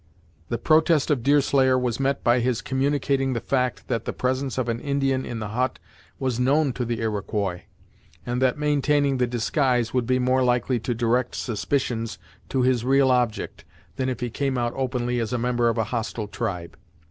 [0.49, 4.67] The protest of Deerslayer was met by his communicating the fact that the presence of
[4.67, 5.77] an Indian in the hut
[6.17, 7.65] was known to the Iroquois,
[8.25, 12.17] and that maintaining the disguise would be more likely to direct suspicions
[12.49, 13.63] to his real object,
[13.97, 16.77] than if he came out openly as a member of a hostile tribe.